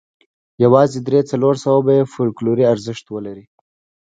یوازې 0.63 0.99
درې 1.07 1.19
څلور 1.31 1.55
سوه 1.63 1.79
به 1.85 1.93
یې 1.97 2.03
فوکلوري 2.13 2.63
ارزښت 2.73 3.05
ولري. 3.09 3.45